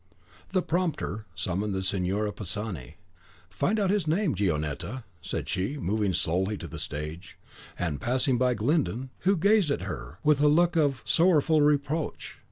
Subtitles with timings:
[0.49, 2.97] The prompter summoned the Signora Pisani.
[3.51, 7.37] "Find out his name, Gionetta," said she, moving slowly to the stage,
[7.77, 12.39] and passing by Glyndon, who gazed at her with a look of sorrowful reproach.